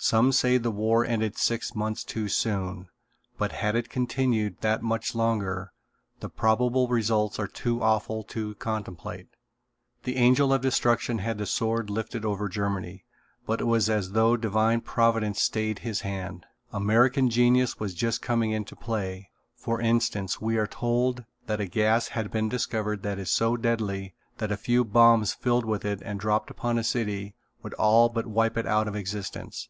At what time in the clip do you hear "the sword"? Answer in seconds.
11.36-11.90